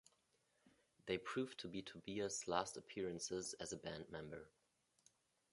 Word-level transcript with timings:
They 1.05 1.19
proved 1.19 1.59
to 1.59 1.67
be 1.67 1.83
Tobias' 1.83 2.47
last 2.47 2.75
appearances 2.75 3.53
as 3.59 3.71
a 3.71 3.77
band 3.77 4.09
member. 4.09 4.49